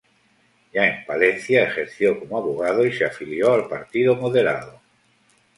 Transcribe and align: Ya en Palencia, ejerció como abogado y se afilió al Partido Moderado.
Ya 0.73 0.87
en 0.87 1.05
Palencia, 1.05 1.63
ejerció 1.65 2.19
como 2.19 2.39
abogado 2.39 2.83
y 2.87 2.91
se 2.91 3.05
afilió 3.05 3.53
al 3.53 3.67
Partido 3.67 4.15
Moderado. 4.15 4.81